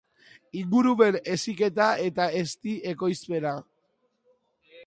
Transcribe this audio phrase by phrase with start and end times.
[0.59, 3.55] Ingurumen heziketa eta ezti ekoizpena.